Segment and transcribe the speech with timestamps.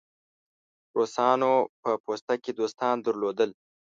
[0.97, 3.49] روسانو په پوسته کې دوستان درلودل.